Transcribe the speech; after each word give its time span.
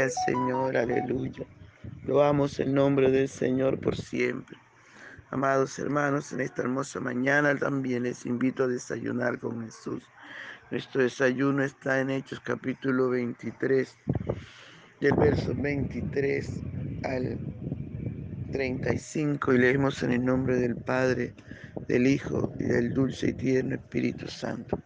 Al 0.00 0.10
Señor, 0.10 0.76
aleluya. 0.76 1.44
Loamos 2.06 2.58
el 2.60 2.72
nombre 2.72 3.10
del 3.10 3.28
Señor 3.28 3.78
por 3.78 3.94
siempre. 3.94 4.56
Amados 5.30 5.78
hermanos, 5.78 6.32
en 6.32 6.40
esta 6.40 6.62
hermosa 6.62 6.98
mañana 6.98 7.54
también 7.56 8.04
les 8.04 8.24
invito 8.24 8.64
a 8.64 8.68
desayunar 8.68 9.38
con 9.38 9.62
Jesús. 9.64 10.02
Nuestro 10.70 11.02
desayuno 11.02 11.62
está 11.62 12.00
en 12.00 12.10
Hechos 12.10 12.40
capítulo 12.40 13.10
23, 13.10 13.96
del 15.00 15.14
verso 15.16 15.54
23 15.54 16.60
al 17.04 17.38
35 18.50 19.52
y 19.52 19.58
leemos 19.58 20.02
en 20.02 20.12
el 20.12 20.24
nombre 20.24 20.56
del 20.56 20.76
Padre, 20.76 21.34
del 21.86 22.06
Hijo 22.06 22.52
y 22.58 22.64
del 22.64 22.94
dulce 22.94 23.28
y 23.28 23.32
tierno 23.34 23.74
Espíritu 23.74 24.26
Santo 24.28 24.82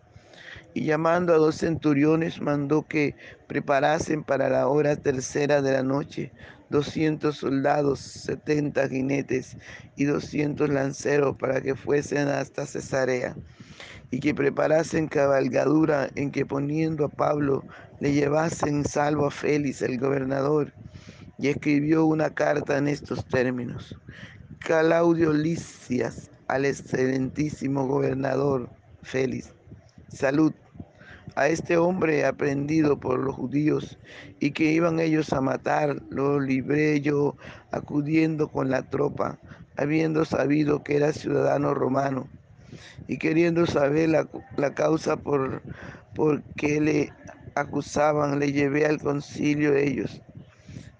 y 0.76 0.84
llamando 0.84 1.32
a 1.32 1.38
dos 1.38 1.56
centuriones 1.56 2.42
mandó 2.42 2.82
que 2.82 3.14
preparasen 3.46 4.22
para 4.22 4.50
la 4.50 4.68
hora 4.68 4.94
tercera 4.94 5.62
de 5.62 5.72
la 5.72 5.82
noche 5.82 6.32
doscientos 6.68 7.38
soldados, 7.38 7.98
setenta 7.98 8.86
jinetes 8.86 9.56
y 9.96 10.04
doscientos 10.04 10.68
lanceros 10.68 11.34
para 11.38 11.62
que 11.62 11.74
fuesen 11.74 12.28
hasta 12.28 12.66
Cesarea 12.66 13.34
y 14.10 14.20
que 14.20 14.34
preparasen 14.34 15.08
cabalgadura 15.08 16.10
en 16.14 16.30
que 16.30 16.44
poniendo 16.44 17.06
a 17.06 17.08
Pablo 17.08 17.64
le 17.98 18.12
llevasen 18.12 18.84
salvo 18.84 19.28
a 19.28 19.30
Félix 19.30 19.80
el 19.80 19.98
gobernador 19.98 20.74
y 21.38 21.48
escribió 21.48 22.04
una 22.04 22.34
carta 22.34 22.76
en 22.76 22.88
estos 22.88 23.24
términos. 23.24 23.98
Claudio 24.58 25.32
Licias 25.32 26.30
al 26.48 26.66
excelentísimo 26.66 27.86
gobernador 27.86 28.68
Félix, 29.02 29.54
salud 30.08 30.52
a 31.36 31.48
este 31.48 31.76
hombre 31.76 32.24
aprendido 32.24 32.98
por 32.98 33.20
los 33.20 33.34
judíos 33.34 33.98
y 34.40 34.50
que 34.52 34.72
iban 34.72 34.98
ellos 34.98 35.32
a 35.34 35.40
matar, 35.42 36.02
lo 36.08 36.40
libré 36.40 37.00
yo 37.02 37.36
acudiendo 37.70 38.48
con 38.48 38.70
la 38.70 38.82
tropa, 38.82 39.38
habiendo 39.76 40.24
sabido 40.24 40.82
que 40.82 40.96
era 40.96 41.12
ciudadano 41.12 41.74
romano 41.74 42.26
y 43.06 43.18
queriendo 43.18 43.66
saber 43.66 44.08
la, 44.08 44.74
causa 44.74 45.16
por, 45.16 45.62
por 46.14 46.42
qué 46.56 46.80
le 46.80 47.12
acusaban, 47.54 48.38
le 48.38 48.52
llevé 48.52 48.86
al 48.86 48.98
concilio 48.98 49.72
de 49.72 49.88
ellos. 49.88 50.22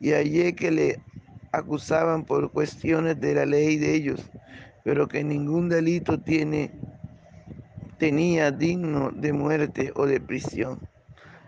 Y 0.01 0.11
hallé 0.13 0.55
que 0.55 0.71
le 0.71 1.01
acusaban 1.53 2.25
por 2.25 2.53
cuestiones 2.53 3.19
de 3.21 3.35
la 3.35 3.47
ley 3.47 3.79
de 3.79 3.95
ellos, 3.95 4.31
pero 4.85 5.09
que 5.09 5.25
ningún 5.25 5.71
delito 5.71 6.21
tiene 6.21 6.71
tenía 7.99 8.51
digno 8.51 9.11
de 9.13 9.33
muerte 9.33 9.93
o 9.95 10.07
de 10.07 10.21
prisión. 10.21 10.81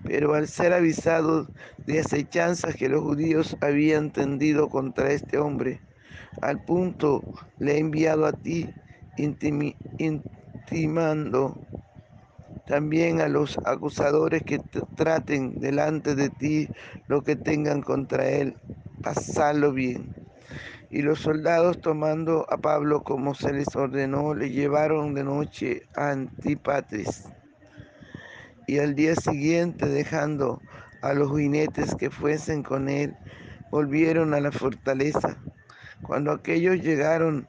Pero 0.05 0.35
al 0.35 0.49
ser 0.49 0.73
avisado 0.73 1.49
de 1.87 2.01
acechanzas 2.01 2.77
que 2.77 2.89
los 2.89 3.03
judíos 3.03 3.57
habían 3.61 4.13
tendido 4.13 4.69
contra 4.69 5.13
este 5.13 5.39
hombre, 5.39 5.83
al 6.41 6.63
punto 6.65 7.25
le 7.59 7.75
he 7.75 7.79
enviado 7.79 8.27
a 8.27 8.33
ti, 8.33 8.69
intimando 9.99 11.59
también 12.67 13.21
a 13.21 13.29
los 13.29 13.59
acusadores 13.65 14.43
que 14.45 14.61
traten 14.95 15.59
delante 15.59 16.15
de 16.15 16.31
ti 16.31 16.71
lo 17.09 17.23
que 17.23 17.37
tengan 17.37 17.83
contra 17.83 18.29
él, 18.29 18.59
pasarlo 19.03 19.73
bien. 19.73 20.28
Y 20.91 21.03
los 21.03 21.21
soldados 21.21 21.81
tomando 21.83 22.47
a 22.49 22.57
Pablo 22.57 23.03
como 23.03 23.35
se 23.35 23.53
les 23.53 23.77
ordenó, 23.77 24.33
le 24.35 24.51
llevaron 24.51 25.13
de 25.15 25.23
noche 25.23 25.83
a 25.95 26.11
Antipatris. 26.11 27.29
Y 28.67 28.79
al 28.79 28.95
día 28.95 29.15
siguiente, 29.15 29.87
dejando 29.87 30.63
a 31.03 31.13
los 31.13 31.31
jinetes 31.37 31.95
que 31.95 32.09
fuesen 32.09 32.63
con 32.63 32.89
él, 32.89 33.15
volvieron 33.71 34.33
a 34.33 34.41
la 34.41 34.51
fortaleza. 34.51 35.37
Cuando 36.03 36.33
aquellos 36.33 36.81
llegaron 36.81 37.47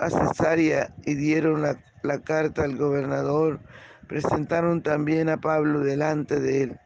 a 0.00 0.10
Cesarea 0.10 0.92
y 1.04 1.14
dieron 1.14 1.62
la, 1.62 1.78
la 2.02 2.18
carta 2.18 2.64
al 2.64 2.76
gobernador, 2.76 3.60
presentaron 4.08 4.82
también 4.82 5.28
a 5.28 5.36
Pablo 5.36 5.80
delante 5.80 6.40
de 6.40 6.64
él. 6.64 6.80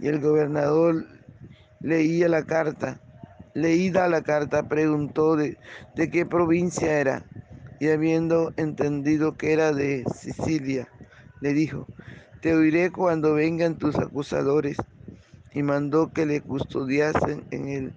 Y 0.00 0.08
el 0.08 0.20
gobernador 0.20 1.04
leía 1.80 2.26
la 2.28 2.44
carta 2.44 3.00
Leída 3.54 4.08
la 4.08 4.22
carta, 4.22 4.68
preguntó 4.68 5.36
de, 5.36 5.56
qué 6.10 6.26
provincia 6.26 6.98
era 6.98 7.24
y 7.78 7.88
habiendo 7.88 8.52
entendido 8.56 9.36
que 9.36 9.52
era 9.52 9.72
de 9.72 10.04
Sicilia, 10.12 10.88
le 11.40 11.52
dijo, 11.52 11.86
te 12.42 12.52
oiré 12.52 12.90
cuando 12.90 13.34
vengan 13.34 13.78
tus 13.78 13.94
acusadores 13.94 14.76
y 15.52 15.62
mandó 15.62 16.12
que 16.12 16.26
le 16.26 16.40
custodiasen 16.40 17.44
en 17.52 17.68
el 17.68 17.92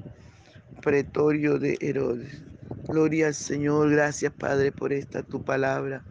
pretorio 0.84 1.57
de 1.57 1.75
Herodes. 1.81 2.44
Gloria 2.88 3.28
al 3.28 3.34
Señor, 3.34 3.89
gracias 3.89 4.34
Padre 4.34 4.72
por 4.72 4.94
esta 4.94 5.24
tu 5.24 5.44
palabra, 5.44 6.03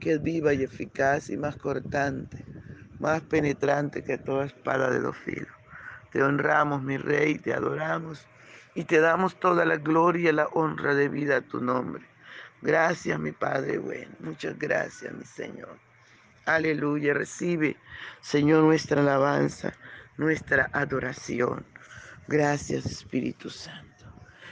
que 0.00 0.12
es 0.12 0.22
viva 0.22 0.54
y 0.54 0.62
eficaz 0.62 1.28
y 1.28 1.36
más 1.36 1.56
cortante, 1.56 2.42
más 3.00 3.20
penetrante 3.20 4.02
que 4.02 4.16
toda 4.16 4.46
espada 4.46 4.90
de 4.90 5.00
los 5.00 5.14
filos. 5.14 5.52
Te 6.10 6.22
honramos, 6.22 6.82
mi 6.82 6.96
Rey, 6.96 7.38
te 7.38 7.52
adoramos 7.52 8.26
y 8.74 8.84
te 8.84 9.00
damos 9.00 9.38
toda 9.38 9.64
la 9.64 9.76
gloria 9.76 10.30
y 10.30 10.32
la 10.32 10.46
honra 10.48 10.94
de 10.94 11.08
vida 11.08 11.36
a 11.38 11.40
tu 11.40 11.60
nombre. 11.60 12.04
Gracias, 12.60 13.18
mi 13.20 13.32
Padre 13.32 13.78
bueno. 13.78 14.12
Muchas 14.20 14.58
gracias, 14.58 15.12
mi 15.12 15.24
Señor. 15.24 15.78
Aleluya. 16.46 17.14
Recibe, 17.14 17.76
Señor, 18.20 18.64
nuestra 18.64 19.00
alabanza, 19.00 19.72
nuestra 20.16 20.70
adoración. 20.72 21.64
Gracias, 22.26 22.86
Espíritu 22.86 23.50
Santo. 23.50 23.93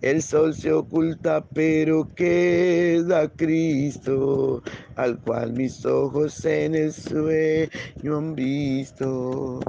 El 0.00 0.22
sol 0.22 0.54
se 0.54 0.72
oculta, 0.72 1.46
pero 1.52 2.12
queda 2.14 3.28
Cristo, 3.34 4.62
al 5.00 5.18
cual 5.20 5.52
mis 5.52 5.84
ojos 5.86 6.44
en 6.44 6.74
el 6.74 6.92
sueño 6.92 8.18
han 8.18 8.34
visto. 8.34 9.60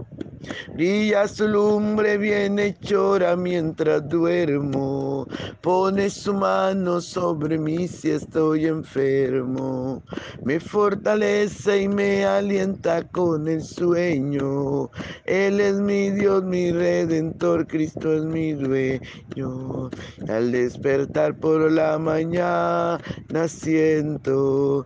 Brilla 0.74 1.28
su 1.28 1.48
lumbre 1.48 2.18
bien 2.18 2.58
hechora 2.58 3.36
mientras 3.36 4.08
duermo. 4.10 5.28
Pone 5.62 6.10
su 6.10 6.34
mano 6.34 7.00
sobre 7.00 7.58
mí 7.60 7.88
si 7.88 8.12
estoy 8.12 8.66
enfermo. 8.66 10.02
Me 10.44 10.60
fortalece 10.60 11.84
y 11.84 11.88
me 11.88 12.26
alienta 12.26 13.04
con 13.10 13.48
el 13.48 13.62
sueño. 13.62 14.90
Él 15.26 15.60
es 15.60 15.76
mi 15.76 16.10
Dios, 16.10 16.44
mi 16.44 16.72
redentor, 16.72 17.68
Cristo 17.68 18.14
es 18.14 18.24
mi 18.24 18.54
dueño. 18.54 19.92
Al 20.28 20.52
despertar 20.52 21.38
por 21.38 21.72
la 21.72 22.00
mañana 22.00 23.00
siento 23.48 24.86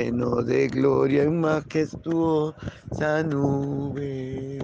de 0.00 0.68
gloria 0.68 1.24
y 1.24 1.28
majestuosa 1.28 3.22
nube. 3.22 4.58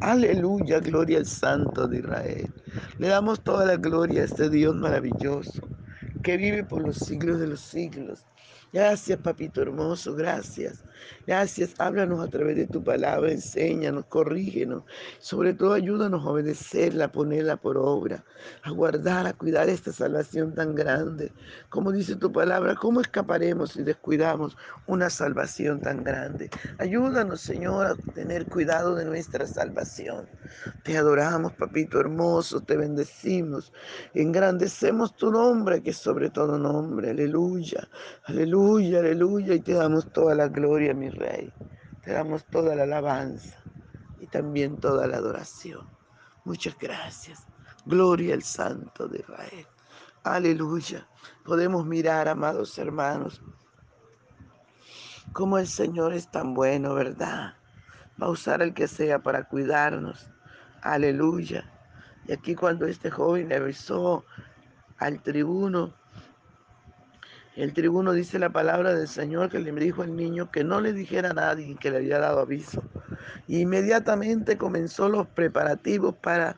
Aleluya, 0.00 0.80
gloria 0.80 1.18
al 1.18 1.26
Santo 1.26 1.88
de 1.88 1.98
Israel. 2.00 2.52
Le 2.98 3.08
damos 3.08 3.42
toda 3.42 3.64
la 3.64 3.76
gloria 3.76 4.22
a 4.22 4.24
este 4.26 4.50
Dios 4.50 4.76
maravilloso 4.76 5.70
que 6.22 6.36
vive 6.36 6.64
por 6.64 6.82
los 6.82 6.98
siglos 6.98 7.40
de 7.40 7.46
los 7.46 7.60
siglos. 7.62 8.26
Gracias, 8.74 9.20
papito 9.20 9.62
hermoso, 9.62 10.16
gracias. 10.16 10.84
Gracias, 11.26 11.74
háblanos 11.78 12.20
a 12.24 12.28
través 12.28 12.56
de 12.56 12.66
tu 12.66 12.82
palabra, 12.82 13.30
enséñanos, 13.30 14.06
corrígenos. 14.06 14.82
Sobre 15.20 15.54
todo, 15.54 15.74
ayúdanos 15.74 16.24
a 16.26 16.30
obedecerla, 16.30 17.04
a 17.04 17.12
ponerla 17.12 17.56
por 17.56 17.78
obra, 17.78 18.24
a 18.62 18.70
guardar, 18.72 19.28
a 19.28 19.32
cuidar 19.32 19.68
esta 19.68 19.92
salvación 19.92 20.54
tan 20.54 20.74
grande. 20.74 21.32
Como 21.68 21.92
dice 21.92 22.16
tu 22.16 22.32
palabra, 22.32 22.74
¿cómo 22.74 23.00
escaparemos 23.00 23.70
si 23.72 23.84
descuidamos 23.84 24.56
una 24.86 25.08
salvación 25.08 25.80
tan 25.80 26.02
grande? 26.02 26.50
Ayúdanos, 26.78 27.42
Señor, 27.42 27.86
a 27.86 27.96
tener 28.12 28.48
cuidado 28.48 28.96
de 28.96 29.04
nuestra 29.04 29.46
salvación. 29.46 30.28
Te 30.82 30.96
adoramos, 30.98 31.54
papito 31.54 31.98
hermoso, 32.00 32.62
te 32.62 32.76
bendecimos, 32.76 33.72
engrandecemos 34.12 35.16
tu 35.16 35.30
nombre, 35.30 35.82
que 35.82 35.90
es 35.90 35.98
sobre 35.98 36.30
todo 36.30 36.58
nombre. 36.58 37.10
Aleluya, 37.10 37.88
aleluya. 38.24 38.63
Aleluya, 38.64 39.00
aleluya, 39.00 39.54
y 39.56 39.60
te 39.60 39.74
damos 39.74 40.10
toda 40.10 40.34
la 40.34 40.48
gloria, 40.48 40.94
mi 40.94 41.10
rey. 41.10 41.52
Te 42.02 42.12
damos 42.12 42.46
toda 42.46 42.74
la 42.74 42.84
alabanza 42.84 43.58
y 44.18 44.26
también 44.26 44.80
toda 44.80 45.06
la 45.06 45.18
adoración. 45.18 45.86
Muchas 46.46 46.74
gracias. 46.78 47.46
Gloria 47.84 48.32
al 48.32 48.42
Santo 48.42 49.06
de 49.06 49.18
Israel. 49.18 49.66
Aleluya. 50.22 51.06
Podemos 51.44 51.84
mirar, 51.84 52.26
amados 52.26 52.78
hermanos, 52.78 53.42
cómo 55.34 55.58
el 55.58 55.66
Señor 55.66 56.14
es 56.14 56.30
tan 56.30 56.54
bueno, 56.54 56.94
¿verdad? 56.94 57.56
Va 58.20 58.28
a 58.28 58.30
usar 58.30 58.62
el 58.62 58.72
que 58.72 58.88
sea 58.88 59.18
para 59.18 59.44
cuidarnos. 59.44 60.30
Aleluya. 60.80 61.70
Y 62.26 62.32
aquí 62.32 62.54
cuando 62.54 62.86
este 62.86 63.10
joven 63.10 63.50
le 63.50 63.56
avisó 63.56 64.24
al 64.96 65.20
tribuno, 65.22 65.92
el 67.56 67.72
tribuno 67.72 68.12
dice 68.12 68.38
la 68.38 68.50
palabra 68.50 68.94
del 68.94 69.06
Señor 69.06 69.48
que 69.48 69.60
le 69.60 69.72
dijo 69.72 70.02
al 70.02 70.16
niño 70.16 70.50
que 70.50 70.64
no 70.64 70.80
le 70.80 70.92
dijera 70.92 71.30
a 71.30 71.34
nadie 71.34 71.76
que 71.76 71.90
le 71.90 71.98
había 71.98 72.18
dado 72.18 72.40
aviso. 72.40 72.82
inmediatamente 73.46 74.58
comenzó 74.58 75.08
los 75.08 75.26
preparativos 75.28 76.16
para 76.16 76.56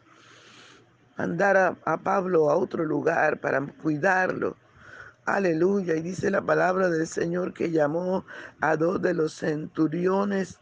mandar 1.19 1.57
a, 1.57 1.77
a, 1.85 1.99
Pablo 1.99 2.51
a 2.51 2.57
otro 2.57 2.85
lugar, 2.85 3.41
para 3.41 3.61
cuidarlo. 3.83 4.57
Aleluya. 5.25 5.97
Y 5.97 6.03
dice 6.03 6.31
la 6.31 6.43
palabra 6.43 6.89
del 6.89 7.07
Señor 7.07 7.53
que 7.53 7.71
llamó 7.71 8.25
a 8.61 8.77
dos 8.77 9.03
de 9.03 9.15
los 9.15 9.35
centuriones 9.35 10.61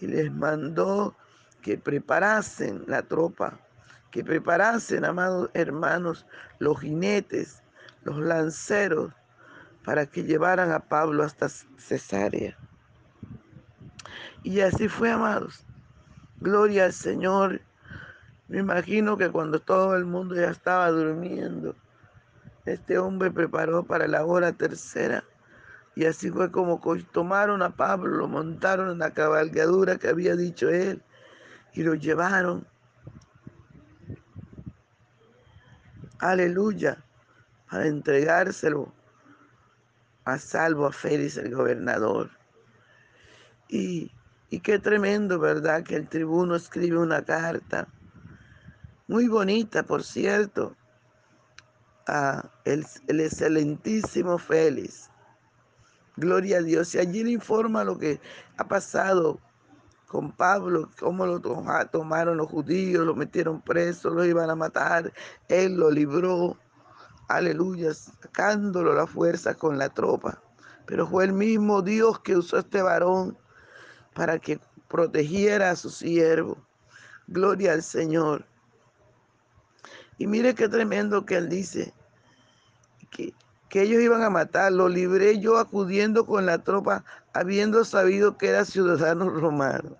y 0.00 0.06
les 0.06 0.32
mandó 0.32 1.16
que 1.62 1.76
preparasen 1.76 2.84
la 2.86 3.02
tropa, 3.02 3.58
que 4.10 4.24
preparasen, 4.24 5.04
amados 5.04 5.50
hermanos, 5.54 6.26
los 6.58 6.80
jinetes, 6.80 7.62
los 8.04 8.18
lanceros, 8.18 9.12
para 9.88 10.04
que 10.04 10.22
llevaran 10.22 10.70
a 10.70 10.80
Pablo 10.80 11.24
hasta 11.24 11.48
Cesarea. 11.48 12.54
Y 14.42 14.60
así 14.60 14.86
fue, 14.86 15.10
amados. 15.10 15.64
Gloria 16.40 16.84
al 16.84 16.92
Señor. 16.92 17.62
Me 18.48 18.58
imagino 18.58 19.16
que 19.16 19.30
cuando 19.30 19.60
todo 19.60 19.96
el 19.96 20.04
mundo 20.04 20.34
ya 20.34 20.50
estaba 20.50 20.90
durmiendo, 20.90 21.74
este 22.66 22.98
hombre 22.98 23.30
preparó 23.30 23.82
para 23.82 24.06
la 24.06 24.26
hora 24.26 24.52
tercera. 24.52 25.24
Y 25.94 26.04
así 26.04 26.30
fue 26.30 26.52
como 26.52 26.82
tomaron 27.10 27.62
a 27.62 27.74
Pablo, 27.74 28.14
lo 28.14 28.28
montaron 28.28 28.90
en 28.90 28.98
la 28.98 29.14
cabalgadura 29.14 29.96
que 29.96 30.08
había 30.08 30.36
dicho 30.36 30.68
él 30.68 31.02
y 31.72 31.82
lo 31.82 31.94
llevaron. 31.94 32.66
Aleluya, 36.18 37.02
para 37.70 37.86
entregárselo 37.86 38.97
a 40.32 40.38
salvo 40.38 40.86
a 40.86 40.92
Félix 40.92 41.36
el 41.36 41.54
gobernador. 41.54 42.30
Y, 43.68 44.10
qué 44.62 44.78
tremendo, 44.78 45.38
¿verdad? 45.38 45.82
Que 45.82 45.96
el 45.96 46.08
tribuno 46.08 46.56
escribe 46.56 46.98
una 46.98 47.22
carta, 47.22 47.88
muy 49.06 49.28
bonita, 49.28 49.82
por 49.82 50.02
cierto, 50.02 50.76
a 52.06 52.50
el, 52.64 52.86
el 53.06 53.20
excelentísimo 53.20 54.38
Félix. 54.38 55.10
Gloria 56.16 56.58
a 56.58 56.62
Dios. 56.62 56.94
Y 56.94 56.98
allí 56.98 57.22
le 57.22 57.30
informa 57.30 57.84
lo 57.84 57.98
que 57.98 58.20
ha 58.56 58.66
pasado 58.66 59.38
con 60.08 60.32
Pablo, 60.32 60.90
cómo 60.98 61.26
lo 61.26 61.40
tomaron 61.90 62.38
los 62.38 62.48
judíos, 62.48 63.04
lo 63.04 63.14
metieron 63.14 63.60
preso, 63.60 64.08
lo 64.10 64.24
iban 64.24 64.48
a 64.48 64.56
matar, 64.56 65.12
él 65.48 65.76
lo 65.76 65.90
libró 65.90 66.56
aleluya, 67.28 67.94
sacándolo 67.94 68.94
la 68.94 69.06
fuerza 69.06 69.54
con 69.54 69.78
la 69.78 69.90
tropa. 69.90 70.42
Pero 70.86 71.06
fue 71.06 71.24
el 71.24 71.32
mismo 71.34 71.82
Dios 71.82 72.20
que 72.20 72.36
usó 72.36 72.58
este 72.58 72.82
varón 72.82 73.36
para 74.14 74.38
que 74.38 74.58
protegiera 74.88 75.70
a 75.70 75.76
su 75.76 75.90
siervo. 75.90 76.56
Gloria 77.26 77.72
al 77.72 77.82
Señor. 77.82 78.46
Y 80.16 80.26
mire 80.26 80.54
qué 80.54 80.68
tremendo 80.68 81.26
que 81.26 81.36
él 81.36 81.48
dice, 81.48 81.94
que, 83.10 83.34
que 83.68 83.82
ellos 83.82 84.02
iban 84.02 84.22
a 84.22 84.30
matarlo. 84.30 84.88
Libré 84.88 85.38
yo 85.38 85.58
acudiendo 85.58 86.24
con 86.24 86.46
la 86.46 86.58
tropa, 86.58 87.04
habiendo 87.34 87.84
sabido 87.84 88.38
que 88.38 88.48
era 88.48 88.64
ciudadano 88.64 89.28
romano. 89.28 89.96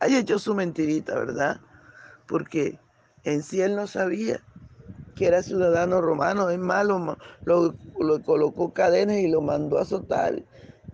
Hay 0.00 0.16
hecho 0.16 0.38
su 0.38 0.54
mentirita, 0.54 1.14
¿verdad? 1.14 1.60
Porque 2.26 2.78
en 3.22 3.42
sí 3.42 3.62
él 3.62 3.76
no 3.76 3.86
sabía 3.86 4.42
que 5.16 5.26
era 5.26 5.42
ciudadano 5.42 6.02
romano, 6.02 6.50
es 6.50 6.58
malo, 6.58 7.16
lo, 7.44 7.74
colocó 8.22 8.72
cadenas 8.74 9.16
y 9.16 9.28
lo 9.28 9.40
mandó 9.40 9.78
a 9.78 9.82
azotar. 9.82 10.42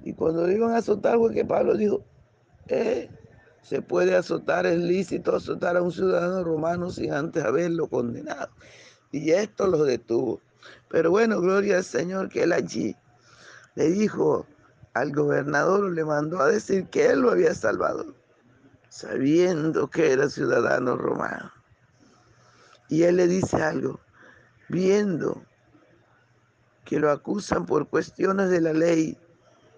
Y 0.05 0.15
cuando 0.15 0.47
lo 0.47 0.53
iban 0.53 0.73
a 0.73 0.79
azotar 0.79 1.19
fue 1.19 1.35
que 1.35 1.45
Pablo 1.45 1.77
dijo, 1.77 2.05
eh, 2.69 3.11
se 3.63 3.83
puede 3.83 4.17
azotar, 4.17 4.65
es 4.65 4.79
lícito 4.79 5.35
azotar 5.35 5.77
a 5.77 5.83
un 5.83 5.91
ciudadano 5.91 6.45
romano 6.45 6.91
sin 6.91 7.13
antes 7.13 7.43
haberlo 7.43 7.89
condenado. 7.89 8.49
Y 9.11 9.33
esto 9.33 9.67
lo 9.67 9.85
detuvo. 9.85 10.41
Pero 10.89 11.11
bueno, 11.11 11.41
gloria 11.41 11.79
al 11.79 11.85
Señor 11.85 12.29
que 12.29 12.45
él 12.45 12.53
allí 12.53 12.97
le 13.75 13.91
dijo 13.91 14.47
al 14.95 15.13
gobernador, 15.13 15.91
le 15.91 16.05
mandó 16.05 16.41
a 16.41 16.49
decir 16.49 16.87
que 16.87 17.07
él 17.07 17.21
lo 17.21 17.33
había 17.33 17.55
salvado, 17.55 18.15
sabiendo 18.89 19.89
que 19.89 20.13
era 20.13 20.29
ciudadano 20.29 20.97
romano. 20.97 21.51
Y 22.89 23.05
él 23.05 23.17
le 23.17 23.27
dice 23.27 23.57
algo, 23.57 24.01
viendo 24.73 25.45
que 26.85 26.99
lo 26.99 27.11
acusan 27.11 27.67
por 27.67 27.87
cuestiones 27.89 28.49
de 28.49 28.63
la 28.63 28.73
ley, 28.73 29.17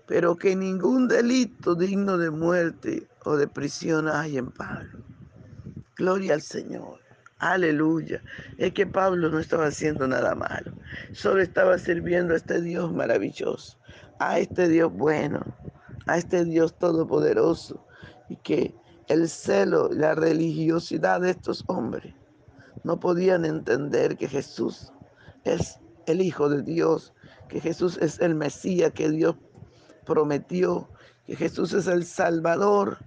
pero 0.06 0.36
que 0.36 0.54
ningún 0.54 1.08
delito 1.08 1.74
digno 1.74 2.16
de 2.16 2.30
muerte 2.30 3.08
o 3.24 3.36
de 3.36 3.48
prisión 3.48 4.08
hay 4.08 4.38
en 4.38 4.50
Pablo. 4.52 5.00
Gloria 5.96 6.34
al 6.34 6.42
Señor. 6.42 7.00
Aleluya. 7.38 8.22
Es 8.56 8.72
que 8.72 8.86
Pablo 8.86 9.28
no 9.28 9.40
estaba 9.40 9.66
haciendo 9.66 10.06
nada 10.06 10.34
malo. 10.34 10.72
Solo 11.12 11.42
estaba 11.42 11.76
sirviendo 11.76 12.32
a 12.32 12.36
este 12.36 12.60
Dios 12.60 12.92
maravilloso, 12.92 13.76
a 14.20 14.38
este 14.38 14.68
Dios 14.68 14.92
bueno, 14.92 15.44
a 16.06 16.18
este 16.18 16.44
Dios 16.44 16.78
todopoderoso. 16.78 17.84
Y 18.28 18.36
que 18.36 18.74
el 19.08 19.28
celo, 19.28 19.90
la 19.92 20.14
religiosidad 20.14 21.20
de 21.20 21.30
estos 21.30 21.64
hombres 21.66 22.14
no 22.82 22.98
podían 22.98 23.44
entender 23.44 24.16
que 24.16 24.28
Jesús 24.28 24.92
es 25.44 25.78
el 26.06 26.20
Hijo 26.20 26.48
de 26.48 26.62
Dios, 26.62 27.12
que 27.48 27.60
Jesús 27.60 27.98
es 27.98 28.20
el 28.20 28.34
Mesías 28.34 28.92
que 28.92 29.10
Dios 29.10 29.36
prometió, 30.04 30.88
que 31.26 31.36
Jesús 31.36 31.72
es 31.72 31.86
el 31.86 32.04
Salvador. 32.04 32.98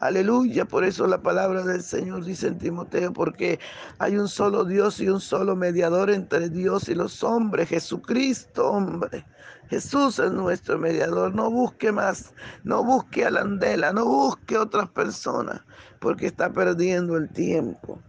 Aleluya, 0.00 0.64
por 0.64 0.84
eso 0.84 1.08
la 1.08 1.20
palabra 1.20 1.64
del 1.64 1.82
Señor 1.82 2.24
dice 2.24 2.46
en 2.46 2.58
Timoteo, 2.58 3.12
porque 3.12 3.58
hay 3.98 4.16
un 4.16 4.28
solo 4.28 4.64
Dios 4.64 5.00
y 5.00 5.08
un 5.08 5.20
solo 5.20 5.56
mediador 5.56 6.10
entre 6.10 6.48
Dios 6.48 6.88
y 6.88 6.94
los 6.94 7.24
hombres, 7.24 7.68
Jesucristo, 7.68 8.70
hombre. 8.70 9.26
Jesús 9.68 10.18
es 10.18 10.30
nuestro 10.30 10.78
mediador, 10.78 11.34
no 11.34 11.50
busque 11.50 11.92
más, 11.92 12.32
no 12.62 12.84
busque 12.84 13.26
a 13.26 13.30
la 13.30 13.40
andela, 13.40 13.92
no 13.92 14.04
busque 14.04 14.56
otras 14.56 14.88
personas, 14.90 15.60
porque 15.98 16.26
está 16.26 16.50
perdiendo 16.52 17.16
el 17.16 17.28
tiempo. 17.28 18.00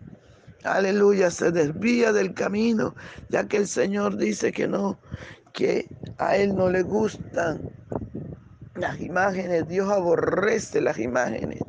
Aleluya, 0.63 1.31
se 1.31 1.51
desvía 1.51 2.11
del 2.11 2.33
camino, 2.33 2.95
ya 3.29 3.47
que 3.47 3.57
el 3.57 3.67
Señor 3.67 4.17
dice 4.17 4.51
que 4.51 4.67
no, 4.67 4.99
que 5.53 5.87
a 6.17 6.35
Él 6.35 6.55
no 6.55 6.69
le 6.69 6.83
gustan 6.83 7.71
las 8.75 8.99
imágenes, 8.99 9.67
Dios 9.67 9.89
aborrece 9.89 10.81
las 10.81 10.99
imágenes. 10.99 11.59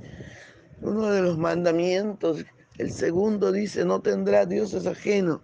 Uno 0.83 1.11
de 1.11 1.23
los 1.23 1.39
mandamientos, 1.39 2.45
el 2.79 2.91
segundo 2.91 3.53
dice, 3.53 3.85
no 3.85 4.01
tendrás 4.01 4.49
dioses 4.49 4.87
ajenos. 4.87 5.41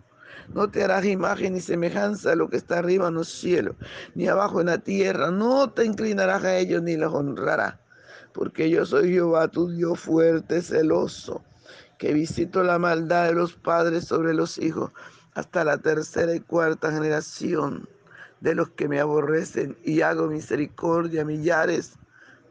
No 0.55 0.71
te 0.71 0.85
harás 0.85 1.05
imagen 1.05 1.55
ni 1.55 1.61
semejanza 1.61 2.33
a 2.33 2.37
lo 2.37 2.49
que 2.49 2.57
está 2.57 2.79
arriba 2.79 3.09
en 3.09 3.15
los 3.15 3.29
cielos, 3.29 3.75
ni 4.15 4.29
abajo 4.29 4.61
en 4.61 4.67
la 4.67 4.79
tierra. 4.79 5.31
No 5.31 5.71
te 5.71 5.85
inclinarás 5.85 6.45
a 6.45 6.57
ellos 6.57 6.83
ni 6.83 6.97
los 6.97 7.13
honrarás. 7.13 7.75
Porque 8.33 8.71
yo 8.71 8.87
soy 8.87 9.13
Jehová, 9.13 9.49
tu 9.49 9.71
Dios 9.71 9.99
fuerte, 9.99 10.63
celoso, 10.63 11.43
que 11.99 12.13
visito 12.13 12.63
la 12.63 12.79
maldad 12.79 13.27
de 13.27 13.35
los 13.35 13.55
padres 13.55 14.05
sobre 14.05 14.35
los 14.35 14.59
hijos 14.59 14.93
hasta 15.35 15.65
la 15.65 15.79
tercera 15.79 16.35
y 16.35 16.41
cuarta 16.41 16.93
generación 16.93 17.89
de 18.41 18.55
los 18.55 18.71
que 18.71 18.89
me 18.89 19.01
aborrecen 19.01 19.77
y 19.85 20.01
hago 20.03 20.29
misericordia 20.29 21.23
a 21.23 21.25
millares 21.25 21.95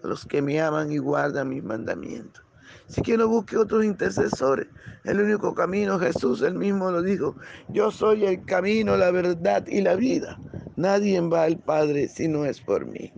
a 0.04 0.08
los 0.08 0.26
que 0.26 0.42
me 0.42 0.62
aman 0.62 0.92
y 0.92 0.98
guardan 0.98 1.50
mis 1.50 1.64
mandamientos. 1.64 2.44
Si 2.88 3.02
que 3.02 3.18
no 3.18 3.28
otros 3.30 3.84
intercesores, 3.84 4.68
el 5.04 5.20
único 5.20 5.56
camino, 5.56 6.00
Jesús 6.00 6.42
él 6.42 6.56
mismo 6.56 6.92
lo 6.92 7.02
dijo, 7.02 7.36
yo 7.70 7.90
soy 7.90 8.26
el 8.26 8.46
camino, 8.46 8.96
la 8.98 9.12
verdad 9.12 9.66
y 9.68 9.82
la 9.82 9.96
vida. 9.96 10.40
Nadie 10.76 11.20
va 11.22 11.44
al 11.44 11.58
Padre 11.58 12.08
si 12.08 12.28
no 12.28 12.46
es 12.46 12.62
por 12.62 12.86
mí. 12.86 13.12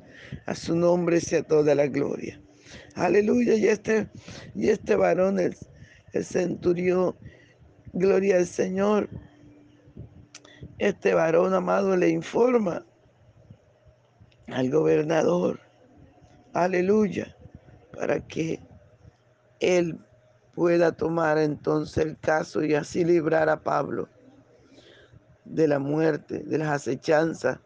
A 0.45 0.55
su 0.55 0.75
nombre 0.75 1.19
sea 1.19 1.43
toda 1.43 1.75
la 1.75 1.87
gloria. 1.87 2.39
Aleluya. 2.95 3.55
Y 3.55 3.67
este, 3.67 4.09
y 4.55 4.69
este 4.69 4.95
varón, 4.95 5.39
el, 5.39 5.55
centurión, 6.23 7.15
gloria 7.93 8.37
al 8.37 8.45
Señor, 8.45 9.09
este 10.77 11.13
varón 11.13 11.53
amado 11.53 11.95
le 11.95 12.09
informa 12.09 12.85
al 14.47 14.69
gobernador, 14.69 15.59
aleluya, 16.53 17.35
para 17.93 18.19
que 18.19 18.61
él 19.59 19.99
pueda 20.53 20.91
tomar 20.91 21.37
entonces 21.37 22.05
el 22.05 22.17
caso 22.17 22.63
y 22.63 22.73
así 22.75 23.03
librar 23.03 23.49
a 23.49 23.61
Pablo 23.61 24.09
de 25.45 25.67
la 25.67 25.79
muerte, 25.79 26.39
de 26.39 26.57
las 26.57 26.69
acechanzas 26.69 27.59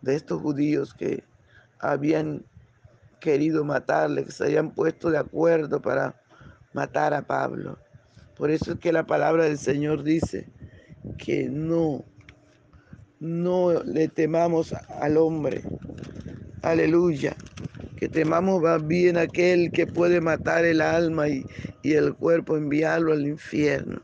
de 0.00 0.16
estos 0.16 0.40
judíos 0.40 0.94
que 0.94 1.24
habían 1.78 2.44
querido 3.20 3.64
matarle, 3.64 4.24
que 4.24 4.32
se 4.32 4.44
habían 4.44 4.70
puesto 4.70 5.10
de 5.10 5.18
acuerdo 5.18 5.80
para 5.80 6.14
matar 6.72 7.14
a 7.14 7.22
Pablo. 7.22 7.78
Por 8.40 8.50
eso 8.50 8.72
es 8.72 8.78
que 8.78 8.90
la 8.90 9.04
palabra 9.04 9.44
del 9.44 9.58
Señor 9.58 10.02
dice 10.02 10.48
que 11.18 11.50
no 11.50 12.06
no 13.18 13.82
le 13.82 14.08
temamos 14.08 14.72
al 14.72 15.18
hombre. 15.18 15.60
Aleluya. 16.62 17.36
Que 17.98 18.08
temamos 18.08 18.62
más 18.62 18.86
bien 18.86 19.18
aquel 19.18 19.70
que 19.70 19.86
puede 19.86 20.22
matar 20.22 20.64
el 20.64 20.80
alma 20.80 21.28
y, 21.28 21.44
el 21.82 22.14
cuerpo, 22.14 22.56
enviarlo 22.56 23.12
al 23.12 23.26
infierno. 23.26 24.00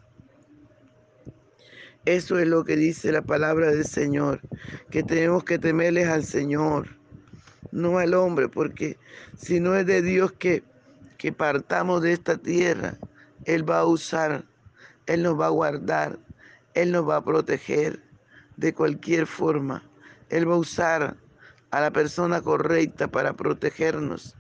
Eso 2.05 2.38
es 2.38 2.47
lo 2.47 2.62
que 2.62 2.76
dice 2.76 3.12
la 3.12 3.23
palabra 3.23 3.71
del 3.71 3.87
Señor, 3.87 4.43
que 4.90 5.02
tenemos 5.02 5.45
que 5.45 5.59
temerles 5.59 6.09
al 6.09 6.25
Señor, 6.25 6.88
no 7.73 7.97
al 7.97 8.12
hombre, 8.12 8.50
porque 8.50 8.99
si 9.38 9.61
no 9.61 9.75
es 9.75 9.87
de 9.87 10.02
Dios 10.02 10.31
que, 10.33 10.62
que 11.16 11.33
partamos 11.33 12.02
de 12.02 12.12
esta 12.12 12.37
tierra, 12.37 12.99
Él 13.46 13.68
va 13.68 13.78
a 13.78 13.86
usar, 13.86 14.44
Él 15.06 15.22
nos 15.22 15.40
va 15.40 15.46
a 15.46 15.50
guardar, 15.50 16.18
Él 16.74 16.90
nos 16.90 17.08
va 17.08 17.16
a 17.16 17.24
proteger 17.24 18.02
de 18.56 18.74
cualquier 18.74 19.26
forma. 19.26 19.82
Él 20.28 20.50
va 20.50 20.54
a 20.54 20.58
usar 20.58 21.16
a 21.70 21.80
la 21.80 21.92
persona 21.92 22.40
correcta 22.40 23.06
para 23.08 23.34
protegernos. 23.34 24.36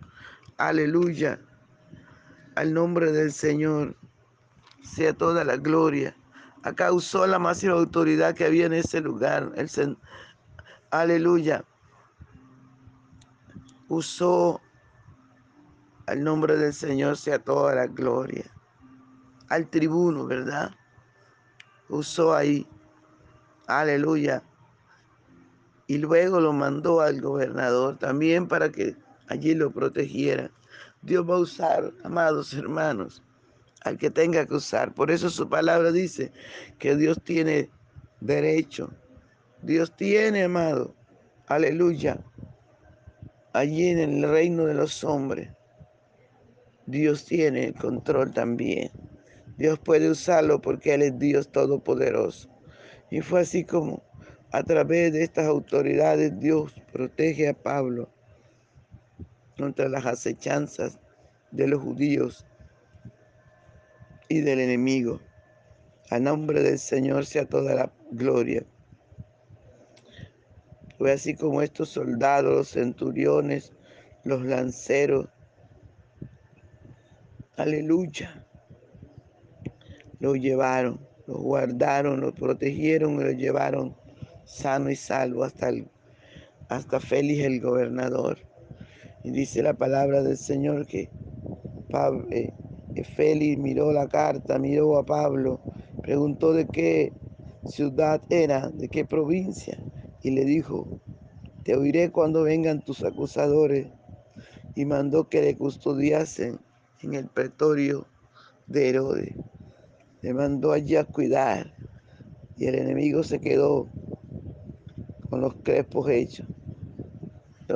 Aleluya. 0.58 1.40
Al 2.56 2.74
nombre 2.74 3.12
del 3.12 3.32
Señor 3.32 3.96
sea 4.82 5.12
toda 5.12 5.44
la 5.44 5.56
gloria. 5.56 6.16
Acá 6.64 6.92
usó 6.92 7.28
la 7.28 7.38
máxima 7.38 7.74
autoridad 7.74 8.34
que 8.34 8.44
había 8.44 8.66
en 8.66 8.72
ese 8.72 9.00
lugar. 9.00 9.52
El 9.54 9.96
Aleluya. 10.90 11.64
Usó 13.88 14.60
al 16.06 16.24
nombre 16.24 16.56
del 16.56 16.72
Señor 16.72 17.16
sea 17.16 17.38
toda 17.38 17.74
la 17.76 17.86
gloria. 17.86 18.55
Al 19.48 19.68
tribuno, 19.68 20.26
¿verdad? 20.26 20.72
Usó 21.88 22.34
ahí 22.34 22.66
Aleluya. 23.66 24.44
Y 25.88 25.98
luego 25.98 26.40
lo 26.40 26.52
mandó 26.52 27.00
al 27.00 27.20
gobernador 27.20 27.98
también 27.98 28.46
para 28.46 28.70
que 28.70 28.96
allí 29.28 29.54
lo 29.54 29.72
protegiera. 29.72 30.50
Dios 31.02 31.28
va 31.28 31.34
a 31.34 31.40
usar, 31.40 31.92
amados 32.04 32.54
hermanos, 32.54 33.22
al 33.82 33.98
que 33.98 34.10
tenga 34.10 34.46
que 34.46 34.54
usar. 34.54 34.94
Por 34.94 35.10
eso 35.10 35.30
su 35.30 35.48
palabra 35.48 35.90
dice 35.90 36.32
que 36.78 36.96
Dios 36.96 37.20
tiene 37.22 37.70
derecho. 38.20 38.92
Dios 39.62 39.94
tiene, 39.96 40.44
amado, 40.44 40.94
aleluya, 41.48 42.22
allí 43.52 43.88
en 43.88 43.98
el 43.98 44.30
reino 44.30 44.66
de 44.66 44.74
los 44.74 45.02
hombres. 45.02 45.50
Dios 46.86 47.24
tiene 47.24 47.66
el 47.66 47.74
control 47.74 48.32
también. 48.32 48.92
Dios 49.56 49.78
puede 49.78 50.10
usarlo 50.10 50.60
porque 50.60 50.94
Él 50.94 51.02
es 51.02 51.18
Dios 51.18 51.50
todopoderoso. 51.50 52.48
Y 53.10 53.20
fue 53.20 53.40
así 53.40 53.64
como 53.64 54.02
a 54.52 54.62
través 54.62 55.12
de 55.12 55.22
estas 55.22 55.46
autoridades 55.46 56.38
Dios 56.38 56.74
protege 56.92 57.48
a 57.48 57.54
Pablo 57.54 58.08
contra 59.56 59.88
las 59.88 60.04
acechanzas 60.06 60.98
de 61.50 61.66
los 61.66 61.82
judíos 61.82 62.46
y 64.28 64.40
del 64.40 64.60
enemigo. 64.60 65.20
A 66.10 66.18
nombre 66.18 66.62
del 66.62 66.78
Señor 66.78 67.26
sea 67.26 67.46
toda 67.46 67.74
la 67.74 67.92
gloria. 68.10 68.64
Fue 70.98 71.12
así 71.12 71.34
como 71.34 71.62
estos 71.62 71.90
soldados, 71.90 72.54
los 72.54 72.68
centuriones, 72.70 73.72
los 74.24 74.42
lanceros, 74.44 75.28
aleluya, 77.56 78.46
lo 80.20 80.34
llevaron 80.34 80.98
lo 81.26 81.38
guardaron, 81.38 82.20
lo 82.20 82.32
protegieron 82.32 83.20
y 83.20 83.24
lo 83.24 83.32
llevaron 83.32 83.94
sano 84.44 84.90
y 84.90 84.96
salvo 84.96 85.44
hasta, 85.44 85.68
el, 85.68 85.88
hasta 86.68 87.00
Félix 87.00 87.44
el 87.44 87.60
gobernador. 87.60 88.38
Y 89.24 89.30
dice 89.30 89.62
la 89.62 89.74
palabra 89.74 90.22
del 90.22 90.36
Señor 90.36 90.86
que 90.86 91.10
Pablo, 91.90 92.26
eh, 92.30 92.52
Félix 93.16 93.58
miró 93.58 93.92
la 93.92 94.08
carta, 94.08 94.58
miró 94.58 94.96
a 94.98 95.04
Pablo, 95.04 95.60
preguntó 96.02 96.52
de 96.52 96.66
qué 96.68 97.12
ciudad 97.64 98.22
era, 98.30 98.68
de 98.68 98.88
qué 98.88 99.04
provincia, 99.04 99.76
y 100.22 100.30
le 100.30 100.44
dijo, 100.44 100.86
te 101.64 101.74
oiré 101.74 102.10
cuando 102.12 102.44
vengan 102.44 102.84
tus 102.84 103.02
acusadores, 103.02 103.88
y 104.76 104.84
mandó 104.84 105.28
que 105.28 105.40
le 105.40 105.56
custodiasen 105.56 106.60
en 107.00 107.14
el 107.14 107.26
pretorio 107.26 108.06
de 108.66 108.90
Herodes 108.90 109.34
le 110.26 110.34
mandó 110.34 110.72
allí 110.72 110.96
a 110.96 111.04
cuidar 111.04 111.72
y 112.56 112.66
el 112.66 112.74
enemigo 112.74 113.22
se 113.22 113.40
quedó 113.40 113.86
con 115.30 115.40
los 115.40 115.54
crespos 115.62 116.08
hechos. 116.08 116.48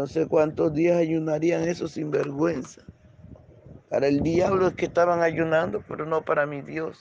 Sé 0.08 0.26
cuántos 0.26 0.74
días 0.74 0.96
ayunarían 0.96 1.62
esos 1.62 1.92
sinvergüenza. 1.92 2.82
Para 3.88 4.08
el 4.08 4.20
diablo 4.20 4.66
es 4.66 4.74
que 4.74 4.86
estaban 4.86 5.22
ayunando, 5.22 5.84
pero 5.86 6.06
no 6.06 6.24
para 6.24 6.44
mi 6.44 6.60
Dios. 6.60 6.98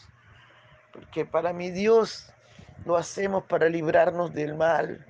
Porque 0.94 1.26
para 1.26 1.52
mi 1.52 1.72
Dios 1.72 2.32
lo 2.86 2.96
hacemos 2.96 3.44
para 3.46 3.70
librarnos 3.70 4.32
del 4.32 4.54
mal, 4.54 5.04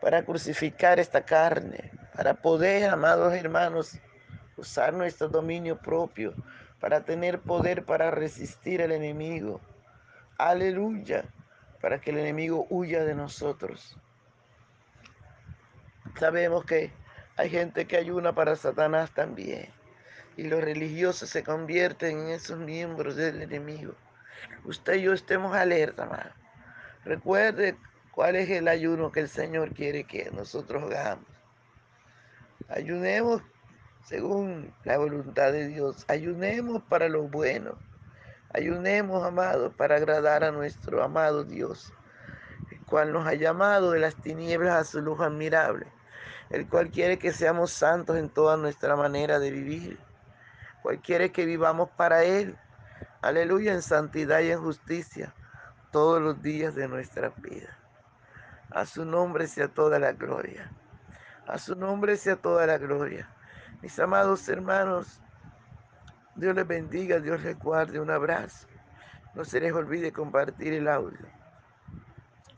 para 0.00 0.24
crucificar 0.24 0.98
esta 0.98 1.24
carne, 1.24 1.92
para 2.16 2.34
poder, 2.34 2.90
amados 2.90 3.32
hermanos, 3.32 4.00
usar 4.56 4.92
nuestro 4.92 5.28
dominio 5.28 5.78
propio, 5.78 6.34
para 6.84 7.02
tener 7.02 7.40
poder 7.40 7.86
para 7.86 8.10
resistir 8.10 8.82
al 8.82 8.92
enemigo. 8.92 9.58
Aleluya, 10.36 11.24
para 11.80 11.98
que 11.98 12.10
el 12.10 12.18
enemigo 12.18 12.66
huya 12.68 13.04
de 13.04 13.14
nosotros. 13.14 13.96
Sabemos 16.18 16.66
que 16.66 16.92
hay 17.38 17.48
gente 17.48 17.86
que 17.86 17.96
ayuna 17.96 18.34
para 18.34 18.54
Satanás 18.54 19.14
también. 19.14 19.70
Y 20.36 20.42
los 20.42 20.62
religiosos 20.62 21.30
se 21.30 21.42
convierten 21.42 22.18
en 22.18 22.28
esos 22.28 22.58
miembros 22.58 23.16
del 23.16 23.40
enemigo. 23.40 23.94
Usted 24.66 24.96
y 24.96 25.02
yo 25.04 25.14
estemos 25.14 25.56
alerta, 25.56 26.02
hermano. 26.02 26.32
Recuerde 27.06 27.78
cuál 28.10 28.36
es 28.36 28.50
el 28.50 28.68
ayuno 28.68 29.10
que 29.10 29.20
el 29.20 29.30
Señor 29.30 29.72
quiere 29.72 30.04
que 30.04 30.30
nosotros 30.32 30.82
hagamos. 30.82 31.24
Ayunemos 32.68 33.40
según 34.04 34.72
la 34.84 34.98
voluntad 34.98 35.52
de 35.52 35.68
Dios. 35.68 36.04
Ayunemos 36.08 36.82
para 36.82 37.08
lo 37.08 37.24
bueno. 37.24 37.78
Ayunemos, 38.52 39.24
amados, 39.24 39.74
para 39.74 39.96
agradar 39.96 40.44
a 40.44 40.52
nuestro 40.52 41.02
amado 41.02 41.44
Dios, 41.44 41.92
el 42.70 42.80
cual 42.86 43.12
nos 43.12 43.26
ha 43.26 43.34
llamado 43.34 43.90
de 43.90 43.98
las 43.98 44.14
tinieblas 44.14 44.74
a 44.74 44.84
su 44.84 45.00
luz 45.00 45.20
admirable 45.20 45.86
el 46.50 46.68
cual 46.68 46.90
quiere 46.90 47.18
que 47.18 47.32
seamos 47.32 47.72
santos 47.72 48.16
en 48.16 48.28
toda 48.28 48.56
nuestra 48.56 48.96
manera 48.96 49.38
de 49.38 49.50
vivir, 49.50 49.98
cual 50.82 51.00
quiere 51.00 51.32
que 51.32 51.46
vivamos 51.46 51.90
para 51.90 52.24
Él, 52.24 52.56
aleluya, 53.22 53.72
en 53.72 53.82
santidad 53.82 54.40
y 54.40 54.50
en 54.50 54.60
justicia, 54.60 55.34
todos 55.90 56.20
los 56.20 56.42
días 56.42 56.74
de 56.74 56.88
nuestra 56.88 57.30
vida. 57.38 57.76
A 58.70 58.86
su 58.86 59.04
nombre 59.04 59.46
sea 59.46 59.68
toda 59.68 59.98
la 59.98 60.12
gloria. 60.12 60.70
A 61.46 61.58
su 61.58 61.76
nombre 61.76 62.16
sea 62.16 62.36
toda 62.36 62.66
la 62.66 62.78
gloria. 62.78 63.28
Mis 63.84 63.98
amados 63.98 64.48
hermanos, 64.48 65.20
Dios 66.36 66.54
les 66.54 66.66
bendiga, 66.66 67.20
Dios 67.20 67.42
les 67.42 67.58
guarde. 67.58 68.00
Un 68.00 68.10
abrazo. 68.10 68.66
No 69.34 69.44
se 69.44 69.60
les 69.60 69.74
olvide 69.74 70.10
compartir 70.10 70.72
el 70.72 70.88
audio. 70.88 71.18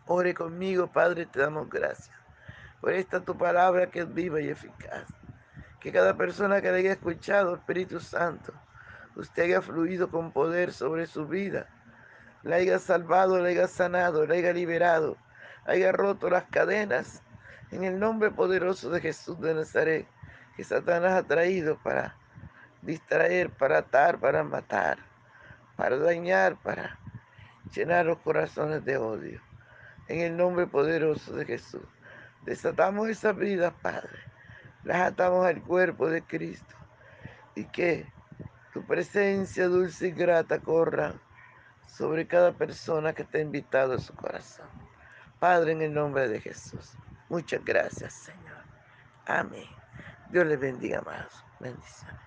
Ore 0.06 0.32
conmigo, 0.34 0.86
Padre, 0.86 1.26
te 1.26 1.40
damos 1.40 1.68
gracias 1.68 2.16
por 2.80 2.92
esta 2.92 3.18
tu 3.18 3.36
palabra 3.36 3.90
que 3.90 4.02
es 4.02 4.14
viva 4.14 4.40
y 4.40 4.50
eficaz. 4.50 5.08
Que 5.80 5.90
cada 5.90 6.16
persona 6.16 6.62
que 6.62 6.70
le 6.70 6.78
haya 6.78 6.92
escuchado, 6.92 7.56
Espíritu 7.56 7.98
Santo, 7.98 8.52
usted 9.16 9.46
haya 9.46 9.60
fluido 9.60 10.08
con 10.08 10.30
poder 10.30 10.72
sobre 10.72 11.08
su 11.08 11.26
vida, 11.26 11.66
la 12.44 12.54
haya 12.54 12.78
salvado, 12.78 13.40
la 13.40 13.48
haya 13.48 13.66
sanado, 13.66 14.24
la 14.28 14.34
haya 14.34 14.52
liberado, 14.52 15.16
haya 15.64 15.90
roto 15.90 16.30
las 16.30 16.44
cadenas 16.44 17.20
en 17.72 17.82
el 17.82 17.98
nombre 17.98 18.30
poderoso 18.30 18.90
de 18.90 19.00
Jesús 19.00 19.40
de 19.40 19.54
Nazaret, 19.54 20.06
que 20.56 20.64
Satanás 20.64 21.12
ha 21.12 21.22
traído 21.22 21.76
para 21.78 22.16
distraer, 22.82 23.50
para 23.50 23.78
atar, 23.78 24.18
para 24.18 24.42
matar, 24.42 24.98
para 25.76 25.98
dañar, 25.98 26.56
para 26.56 26.98
llenar 27.74 28.06
los 28.06 28.18
corazones 28.18 28.84
de 28.84 28.96
odio. 28.96 29.40
En 30.08 30.20
el 30.20 30.36
nombre 30.36 30.66
poderoso 30.66 31.34
de 31.34 31.44
Jesús. 31.44 31.82
Desatamos 32.44 33.08
esas 33.08 33.36
vidas, 33.36 33.74
Padre. 33.82 34.18
Las 34.84 35.12
atamos 35.12 35.44
al 35.44 35.60
cuerpo 35.62 36.08
de 36.08 36.22
Cristo. 36.22 36.74
Y 37.56 37.64
que 37.64 38.06
tu 38.72 38.86
presencia 38.86 39.66
dulce 39.66 40.08
y 40.08 40.10
grata 40.12 40.60
corra 40.60 41.14
sobre 41.88 42.26
cada 42.26 42.52
persona 42.52 43.12
que 43.12 43.24
te 43.24 43.38
ha 43.38 43.40
invitado 43.40 43.94
a 43.94 43.98
su 43.98 44.14
corazón. 44.14 44.68
Padre, 45.40 45.72
en 45.72 45.82
el 45.82 45.92
nombre 45.92 46.28
de 46.28 46.40
Jesús. 46.40 46.92
Muchas 47.28 47.64
gracias, 47.64 48.12
Señor. 48.14 48.62
Amén. 49.26 49.75
Dios 50.28 50.46
les 50.46 50.58
bendiga 50.60 51.00
más. 51.02 51.46
Bendiciones. 51.58 52.25